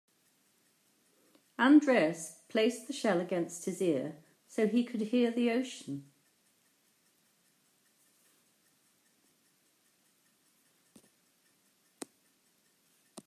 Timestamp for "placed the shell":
2.49-3.21